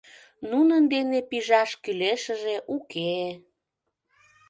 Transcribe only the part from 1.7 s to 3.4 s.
кӱлешыже уке-е.